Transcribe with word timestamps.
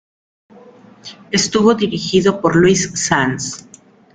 Estuvo 1.29 1.75
dirigido 1.75 2.41
por 2.41 2.55
Luis 2.55 2.91
Sanz. 2.99 3.67